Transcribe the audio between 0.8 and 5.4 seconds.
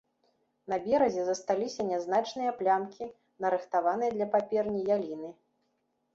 беразе засталіся нязначныя плямкі нарыхтаванай для паперні яліны.